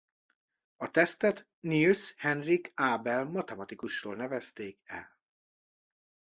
[0.77, 5.17] A tesztet Niels Henrik Abel matematikusról nevezték el.